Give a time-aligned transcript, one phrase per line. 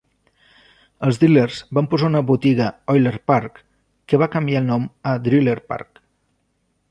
[1.07, 3.61] Els Drillers van posar una botiga Oiler Park,
[4.13, 6.03] que va canviar el nom a Driller Park.